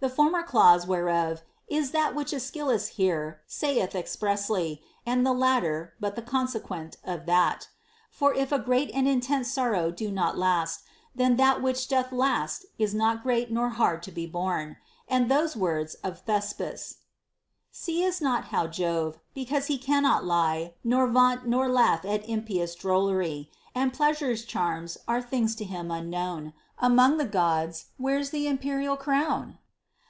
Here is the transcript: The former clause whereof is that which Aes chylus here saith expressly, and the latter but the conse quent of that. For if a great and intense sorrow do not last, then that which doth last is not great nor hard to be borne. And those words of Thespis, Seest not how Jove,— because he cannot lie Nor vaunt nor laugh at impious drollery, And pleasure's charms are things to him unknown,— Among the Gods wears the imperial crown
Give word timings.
The 0.00 0.10
former 0.10 0.42
clause 0.42 0.86
whereof 0.86 1.40
is 1.66 1.92
that 1.92 2.14
which 2.14 2.34
Aes 2.34 2.50
chylus 2.50 2.88
here 2.88 3.40
saith 3.46 3.94
expressly, 3.94 4.82
and 5.06 5.24
the 5.24 5.32
latter 5.32 5.94
but 5.98 6.14
the 6.14 6.20
conse 6.20 6.60
quent 6.60 6.96
of 7.04 7.24
that. 7.24 7.70
For 8.10 8.34
if 8.34 8.52
a 8.52 8.58
great 8.58 8.90
and 8.92 9.08
intense 9.08 9.50
sorrow 9.50 9.90
do 9.90 10.10
not 10.12 10.36
last, 10.36 10.82
then 11.14 11.36
that 11.36 11.62
which 11.62 11.88
doth 11.88 12.12
last 12.12 12.66
is 12.78 12.94
not 12.94 13.22
great 13.22 13.50
nor 13.50 13.70
hard 13.70 14.02
to 14.02 14.12
be 14.12 14.26
borne. 14.26 14.76
And 15.08 15.30
those 15.30 15.56
words 15.56 15.94
of 16.04 16.18
Thespis, 16.18 16.98
Seest 17.72 18.20
not 18.20 18.48
how 18.52 18.66
Jove,— 18.66 19.20
because 19.34 19.68
he 19.68 19.78
cannot 19.78 20.22
lie 20.22 20.74
Nor 20.84 21.08
vaunt 21.08 21.46
nor 21.46 21.66
laugh 21.66 22.04
at 22.04 22.28
impious 22.28 22.74
drollery, 22.74 23.50
And 23.74 23.90
pleasure's 23.94 24.44
charms 24.44 24.98
are 25.08 25.22
things 25.22 25.54
to 25.54 25.64
him 25.64 25.90
unknown,— 25.90 26.52
Among 26.78 27.16
the 27.16 27.24
Gods 27.24 27.86
wears 27.98 28.28
the 28.28 28.46
imperial 28.46 28.98
crown 28.98 29.56